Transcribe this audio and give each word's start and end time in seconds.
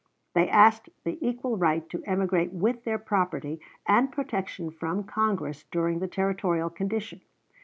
They 0.33 0.49
asked 0.49 0.89
the 1.03 1.19
equal 1.21 1.57
right 1.57 1.87
to 1.91 2.01
emigrate 2.07 2.51
with 2.51 2.85
their 2.85 2.97
property, 2.97 3.61
and 3.87 4.11
protection 4.11 4.71
from 4.71 5.03
Congress 5.03 5.65
during 5.71 5.99
the 5.99 6.07
Territorial 6.07 6.71
condition. 6.71 7.21